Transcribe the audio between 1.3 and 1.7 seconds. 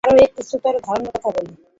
বলি।